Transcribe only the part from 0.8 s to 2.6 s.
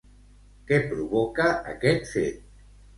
provoca, aquest fet?